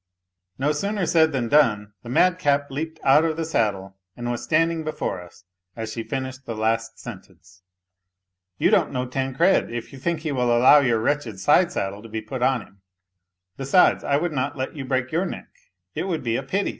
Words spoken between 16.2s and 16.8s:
be a pity